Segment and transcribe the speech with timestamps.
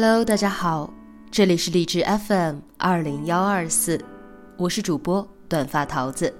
[0.00, 0.88] Hello，大家好，
[1.28, 4.00] 这里是荔枝 FM 二零幺二四，
[4.56, 6.32] 我是主播短发桃子。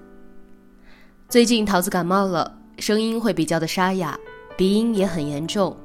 [1.29, 4.17] 最近桃子感冒了，声音会比较的沙哑，
[4.57, 5.77] 鼻音也很严重，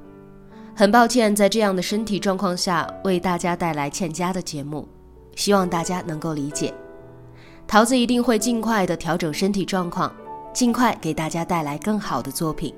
[0.75, 4.87] 很抱歉在这样的身体状况下为大家带来欠佳的节目，
[5.35, 6.71] 希望大家能够理解。
[7.65, 10.15] 桃子一定会尽快的调整身体状况，
[10.53, 12.71] 尽快给大家带来更好的作品。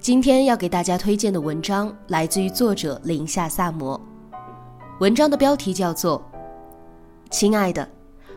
[0.00, 4.00] 今天要给大家推荐的文章来自于作者林夏萨摩，
[4.98, 6.18] 文章的标题叫做
[7.30, 7.86] 《亲爱的，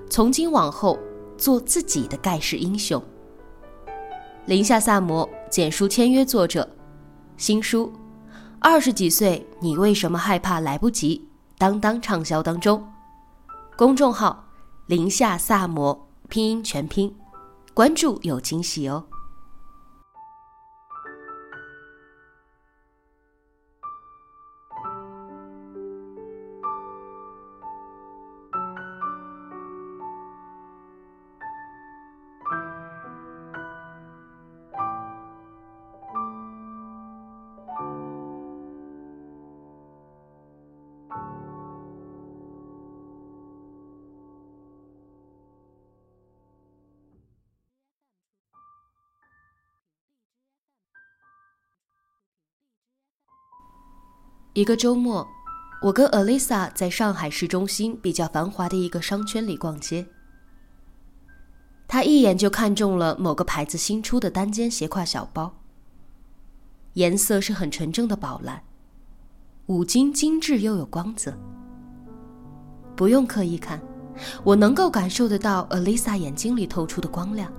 [0.10, 1.00] 从今往后
[1.38, 3.02] 做自己的盖世英雄》。
[4.46, 6.68] 林夏萨摩简书签约作者，
[7.38, 7.88] 新书
[8.60, 11.18] 《二十几岁你为什么害怕来不及》
[11.58, 12.86] 当当畅销当中。
[13.78, 14.50] 公众号
[14.88, 17.16] 林夏萨摩拼音全拼，
[17.74, 19.06] 关注有惊喜哦。
[54.54, 55.28] 一个周末，
[55.82, 60.06] 我跟 Alisa 在上海市中心比较繁华的一个商圈里逛街。
[61.88, 65.56] 她一眼就看中了某个牌子新出的单肩斜挎小包，
[66.94, 68.62] 颜色是很纯正的宝蓝，
[69.66, 71.36] 五金精致又有光泽。
[72.96, 73.82] 不用刻意看，
[74.44, 77.52] 我能够感受得到 Alisa 眼睛里透出的光亮。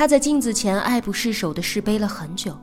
[0.00, 2.56] 他在镜子前爱不释手的试背了很久，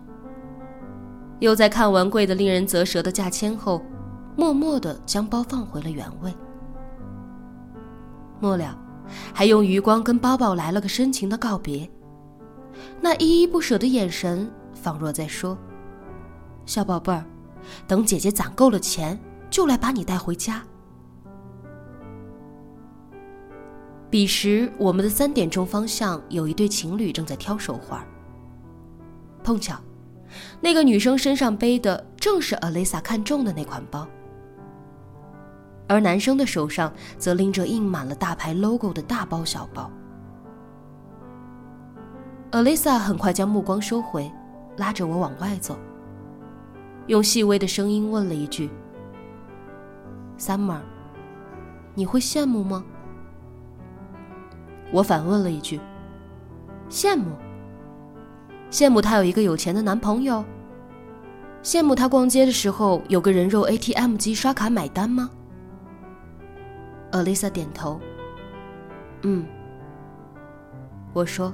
[1.38, 3.80] 又在看完贵的令人啧舌的价签后，
[4.36, 6.34] 默默的将包放回了原位。
[8.40, 8.76] 末了，
[9.36, 11.88] 还用余光跟包包来了个深情的告别，
[13.00, 15.56] 那依依不舍的眼神，仿若在说
[16.66, 17.24] ：“小宝贝儿，
[17.88, 19.16] 等姐姐攒够了钱，
[19.52, 20.64] 就来把你带回家。”
[24.10, 28.02] 彼时，我们的三点钟方向有一对情侣正在挑手环。
[29.44, 29.78] 碰巧，
[30.62, 34.08] 那个女生身上背的正是 Alisa 看中的那款包，
[35.88, 39.92] 而男生的手上则拎着印满了大牌 logo 的大包小包。
[42.52, 44.32] Alisa 很快将目光收回，
[44.78, 45.78] 拉着我往外走，
[47.08, 48.70] 用细微的声音问了一句
[50.40, 50.80] ：“Summer，
[51.94, 52.86] 你会羡慕吗？”
[54.92, 55.80] 我反问了一句
[56.90, 57.36] ：“羡慕？
[58.72, 60.44] 羡慕她有一个有钱的男朋友？
[61.62, 65.30] 羡慕她逛街的时候有个人肉 ATM 机刷卡买单吗
[67.12, 68.00] ？”Alisa 点头
[69.24, 69.46] ：“嗯。”
[71.14, 71.54] 我说：“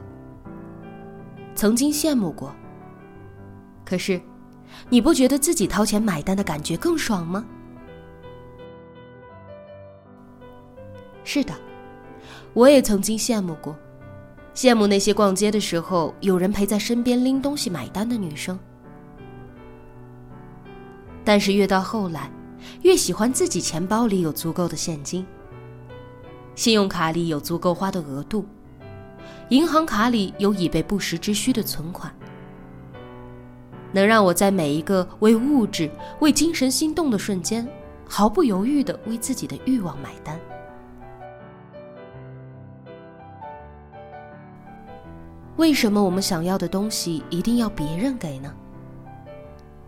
[1.56, 2.54] 曾经羡慕过。
[3.86, 4.22] 可是，
[4.90, 7.44] 你不觉得自己掏钱买单的感觉更爽吗？”
[11.24, 11.54] 是的。
[12.54, 13.76] 我也曾经羡慕过，
[14.54, 18.58] 羡慕那些逛街的时候有人陪在身边拎东西买单的女生。
[21.24, 22.30] 但是越到后来，
[22.84, 25.26] 越喜欢自己钱包里有足够的现金，
[26.54, 28.46] 信用卡里有足够花的额度，
[29.50, 32.14] 银行卡里有以备不时之需的存款，
[33.92, 37.68] 能让我在每一个为物质、为精神心动的瞬间，
[38.08, 40.40] 毫不犹豫的为自己的欲望买单。
[45.64, 48.54] 为什么我们想要的东西一定要别人给呢？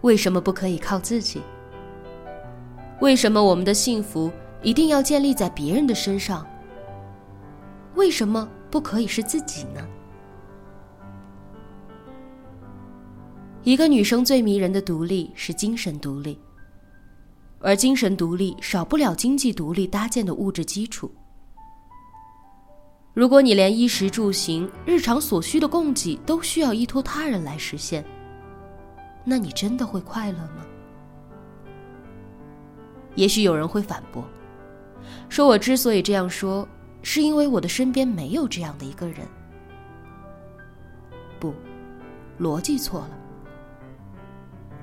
[0.03, 1.41] 为什么不可以靠自己？
[3.01, 4.31] 为什么我们的幸福
[4.63, 6.47] 一定要建立在别人的身上？
[7.95, 9.85] 为什么不可以是自己呢？
[13.63, 16.39] 一个女生最迷人的独立是精神独立，
[17.59, 21.11] 而精神独立少不了经济独立搭建的物质基础。
[23.15, 28.03] 如果你连衣食住行、日常所需的供给都需要依托他人来实现，
[29.23, 30.65] 那你真的会快乐吗？
[33.15, 34.21] 也许有人会反驳，
[35.29, 36.67] 说我之所以这样说，
[37.03, 39.19] 是因为我的身边没有这样的一个人。
[41.39, 41.53] 不，
[42.37, 43.11] 逻辑错了。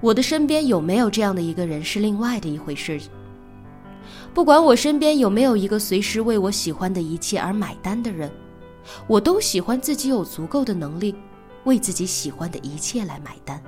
[0.00, 2.98] 我的身边有没有这样的一个人是另外的一回事。
[4.34, 8.30] 不管我身边有没有一个随时为我喜欢的一切而买单的人，
[9.06, 11.14] 我都喜欢自己有足够的能力，
[11.64, 13.62] 为自己喜欢的一切来买单。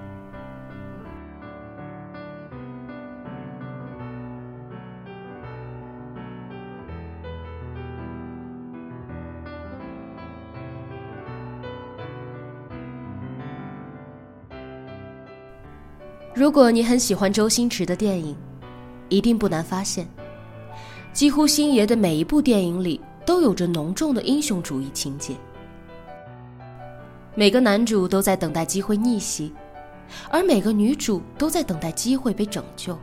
[16.34, 18.36] 如果你很喜欢周星驰的电影，
[19.08, 20.04] 一定不难发现，
[21.14, 25.36] 几乎星爷的每一部电影里都有着浓重的英雄主义情节。
[27.36, 29.52] 每个男主都在等待机会逆袭，
[30.28, 32.94] 而每个女主都在等待机会被拯救。《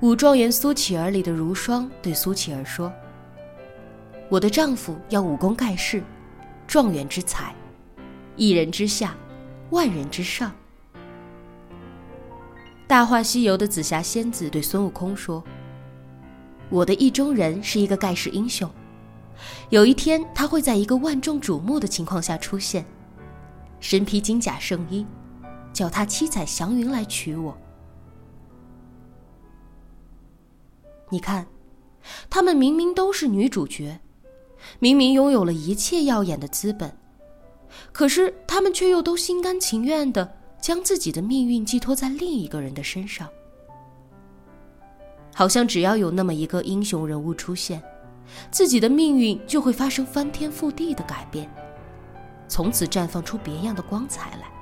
[0.00, 2.92] 武状元苏乞儿》里的如霜对苏乞儿说
[4.28, 6.02] ：“我的丈夫要武功盖世，
[6.66, 7.54] 状元之才，
[8.34, 9.14] 一人之下。”
[9.70, 10.50] 万人之上，
[12.88, 15.42] 《大话西游》的紫霞仙子对孙悟空说
[16.70, 18.70] ：“我的意中人是一个盖世英雄，
[19.70, 22.86] 有一天他会在一个万众瞩目的情况下出现，
[23.80, 25.04] 身披金甲圣衣，
[25.72, 27.58] 脚踏七彩祥云来娶我。”
[31.10, 31.44] 你看，
[32.30, 33.98] 他们明明都是女主角，
[34.78, 36.96] 明明拥有了一切耀眼的资本。
[37.92, 43.28] 可是他们却又都心甘情愿的将自己的命运寄托在另一个人的身上，
[45.34, 47.82] 好像只要有那么一个英雄人物出现，
[48.50, 51.48] 自己的命运就会发生翻天覆地的改变，
[52.48, 54.55] 从此绽放出别样的光彩来。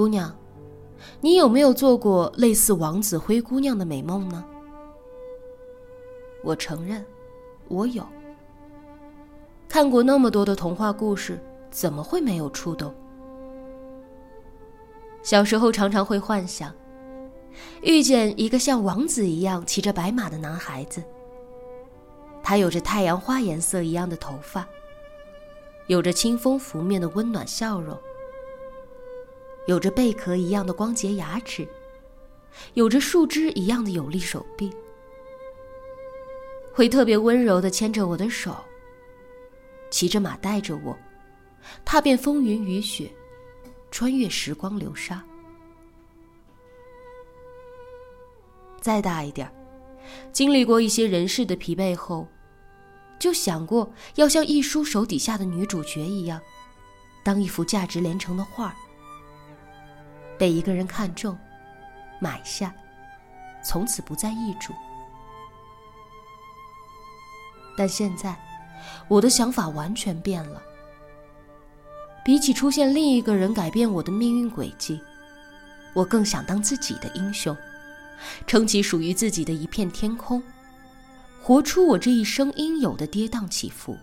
[0.00, 0.34] 姑娘，
[1.20, 4.42] 你有没有做过类似王子灰姑娘的美梦呢？
[6.42, 7.04] 我承认，
[7.68, 8.02] 我有。
[9.68, 11.38] 看过那么多的童话故事，
[11.70, 12.94] 怎么会没有触动？
[15.22, 16.74] 小时候常常会幻想，
[17.82, 21.04] 遇见一个像王子一样骑着白马的男孩子。
[22.42, 24.66] 他有着太阳花颜色一样的头发，
[25.88, 27.94] 有着清风拂面的温暖笑容。
[29.66, 31.68] 有着贝壳一样的光洁牙齿，
[32.74, 34.70] 有着树枝一样的有力手臂，
[36.72, 38.56] 会特别温柔的牵着我的手，
[39.90, 40.98] 骑着马带着我，
[41.84, 43.10] 踏遍风云雨雪，
[43.90, 45.22] 穿越时光流沙。
[48.80, 49.52] 再大一点
[50.32, 52.26] 经历过一些人世的疲惫后，
[53.18, 56.40] 就想过要像一书手底下的女主角一样，
[57.22, 58.74] 当一幅价值连城的画儿。
[60.40, 61.38] 被一个人看中，
[62.18, 62.74] 买下，
[63.62, 64.72] 从此不再易主。
[67.76, 68.34] 但现在，
[69.06, 70.62] 我的想法完全变了。
[72.24, 74.98] 比起出现另一个人改变我的命运轨迹，
[75.92, 77.54] 我更想当自己的英雄，
[78.46, 80.42] 撑起属于自己的一片天空，
[81.42, 83.94] 活出我这一生应有的跌宕起伏。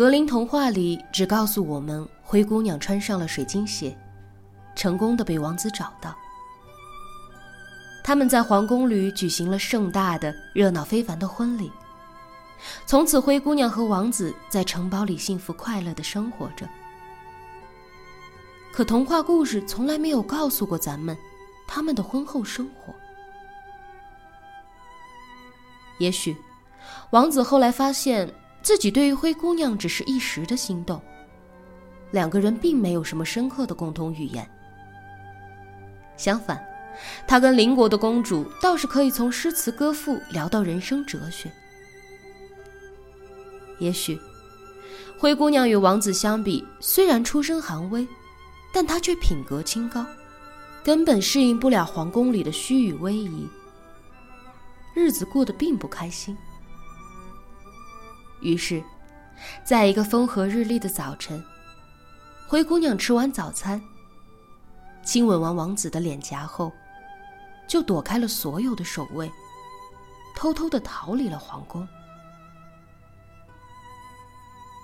[0.00, 3.94] 格林童话里只告诉我们，灰姑娘穿上了水晶鞋，
[4.74, 6.16] 成功的被王子找到。
[8.02, 11.70] 他们在皇宫里举行了盛大的、热闹非凡的婚礼。
[12.86, 16.66] 从此，灰姑娘和王子在城堡里幸福快乐的生活着。
[18.72, 21.14] 可童话故事从来没有告诉过咱们，
[21.66, 22.94] 他们的婚后生活。
[25.98, 26.34] 也许，
[27.10, 28.26] 王子后来发现。
[28.62, 31.00] 自己对于灰姑娘只是一时的心动，
[32.10, 34.48] 两个人并没有什么深刻的共同语言。
[36.16, 36.62] 相反，
[37.26, 41.50] 他跟邻国的公主倒是可以从诗词歌赋聊到人生哲学。
[43.78, 44.20] 也许，
[45.18, 48.06] 灰姑娘与王子相比，虽然出身寒微，
[48.74, 50.04] 但她却品格清高，
[50.84, 53.32] 根本适应不了皇宫里的虚与委蛇，
[54.94, 56.36] 日子过得并不开心。
[58.40, 58.82] 于是，
[59.64, 61.42] 在一个风和日丽的早晨，
[62.48, 63.80] 灰姑娘吃完早餐，
[65.02, 66.72] 亲吻完王子的脸颊后，
[67.68, 69.30] 就躲开了所有的守卫，
[70.34, 71.86] 偷偷的逃离了皇宫。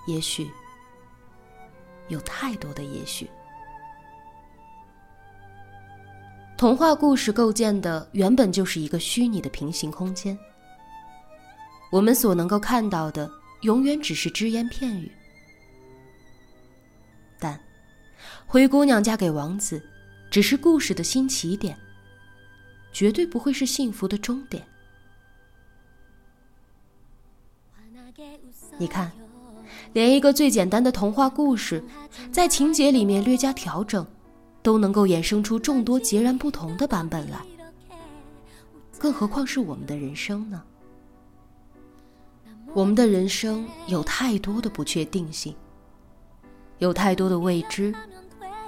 [0.07, 0.49] 也许，
[2.07, 3.29] 有太多的也许。
[6.57, 10.35] 童话故事构建的原本就是一个虚拟的平行空间，
[11.91, 13.29] 我们所能够看到的
[13.61, 15.11] 永远只是只言片语。
[17.39, 17.59] 但，
[18.45, 19.81] 灰姑娘嫁给王子，
[20.29, 21.77] 只是故事的新起点，
[22.91, 24.63] 绝对不会是幸福的终点。
[28.77, 29.11] 你看，
[29.93, 31.83] 连一个最简单的童话故事，
[32.31, 34.05] 在情节里面略加调整。
[34.63, 37.39] 都能够衍生出众多截然不同的版本来，
[38.99, 40.61] 更何况是我们的人生呢？
[42.77, 45.55] 我们的人生有太多的不确定性，
[46.77, 47.91] 有太多的未知，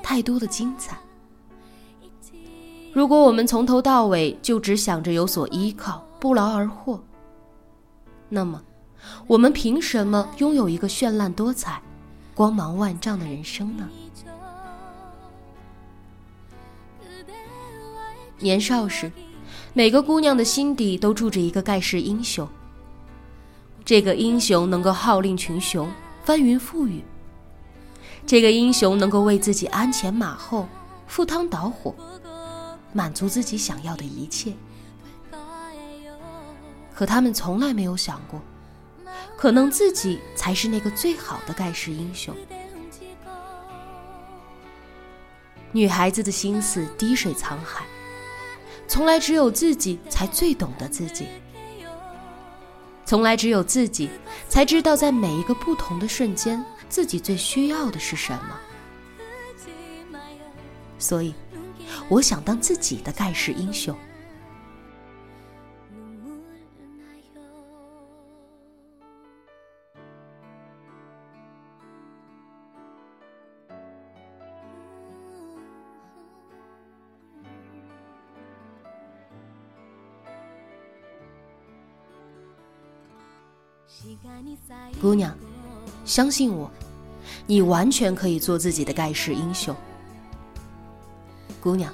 [0.01, 0.97] 太多的精彩。
[2.91, 6.99] 如果我们从头到尾就只想着有所依靠，不劳而获，
[8.29, 8.59] 那么，
[9.27, 11.79] 我们凭什么拥有一个绚烂多彩、
[12.33, 13.87] 光芒万丈的人生呢？
[18.39, 19.11] 年少时，
[19.73, 22.49] 每个姑娘的心底都住着一个盖世英雄。
[23.89, 25.91] 这个英雄能够号令群雄，
[26.23, 27.03] 翻云覆雨。
[28.23, 30.69] 这个英雄能够为自己鞍前马后，
[31.07, 31.95] 赴汤蹈火，
[32.93, 34.53] 满足自己想要的一切。
[36.93, 38.39] 可他们从来没有想过，
[39.35, 42.35] 可能自己才是那个最好的盖世英雄。
[45.71, 47.83] 女孩子的心思滴水藏海。
[48.87, 51.27] 从来只有自己才最懂得自己，
[53.09, 54.07] 从来只有自己
[54.47, 58.55] 才知道在每一个不同的瞬间，自己最需要的是什么。
[60.99, 61.33] 所以，
[62.07, 63.97] 我想当自己的盖世英雄。
[85.01, 85.35] 姑娘，
[86.05, 86.69] 相信我，
[87.45, 89.75] 你完全可以做自己的盖世英雄。
[91.61, 91.93] 姑娘，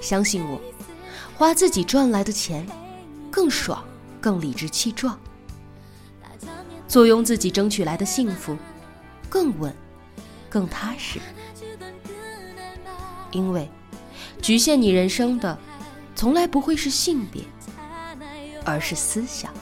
[0.00, 0.60] 相信我，
[1.36, 2.66] 花自己赚来的钱，
[3.30, 3.82] 更爽，
[4.20, 5.18] 更理直气壮。
[6.86, 8.56] 坐拥自己争取来的幸福，
[9.28, 9.74] 更稳，
[10.48, 11.18] 更踏实。
[13.30, 13.70] 因为，
[14.42, 15.58] 局限你人生的，
[16.14, 17.42] 从来不会是性别，
[18.64, 19.52] 而是思想。